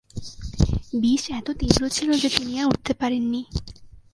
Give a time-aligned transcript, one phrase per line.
[0.93, 3.41] বিষ এত তীব্র ছিল যে, তিনি আর উঠতে পারেননি।